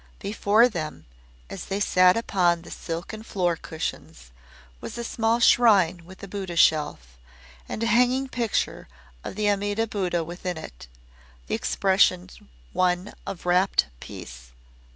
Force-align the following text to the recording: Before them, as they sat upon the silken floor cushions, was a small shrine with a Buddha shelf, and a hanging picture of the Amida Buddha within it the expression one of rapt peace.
Before 0.17 0.67
them, 0.67 1.05
as 1.47 1.65
they 1.65 1.79
sat 1.79 2.17
upon 2.17 2.63
the 2.63 2.71
silken 2.71 3.21
floor 3.21 3.55
cushions, 3.55 4.31
was 4.79 4.97
a 4.97 5.03
small 5.03 5.39
shrine 5.39 6.05
with 6.05 6.23
a 6.23 6.27
Buddha 6.27 6.55
shelf, 6.55 7.19
and 7.69 7.83
a 7.83 7.85
hanging 7.85 8.27
picture 8.27 8.87
of 9.23 9.35
the 9.35 9.47
Amida 9.47 9.85
Buddha 9.85 10.23
within 10.23 10.57
it 10.57 10.87
the 11.45 11.53
expression 11.53 12.31
one 12.73 13.13
of 13.27 13.45
rapt 13.45 13.89
peace. 13.99 14.53